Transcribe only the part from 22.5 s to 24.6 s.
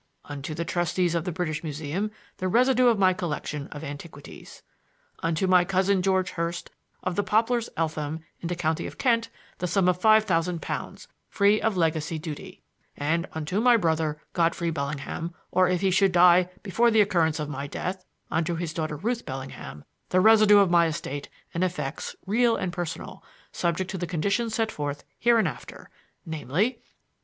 and personal subject to the conditions